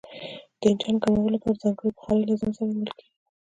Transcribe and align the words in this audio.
د 0.59 0.61
انجن 0.69 0.95
ګرمولو 1.01 1.33
لپاره 1.35 1.59
ځانګړي 1.61 1.89
بخارۍ 1.97 2.23
له 2.27 2.35
ځان 2.39 2.51
سره 2.57 2.67
وړل 2.71 2.91
کیږي 2.97 3.11